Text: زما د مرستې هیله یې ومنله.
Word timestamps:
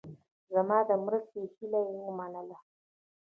زما 0.53 0.77
د 0.89 0.91
مرستې 1.05 1.41
هیله 1.55 1.79
یې 1.89 1.95
ومنله. 2.05 2.57